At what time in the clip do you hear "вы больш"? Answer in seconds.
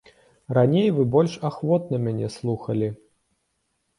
0.95-1.33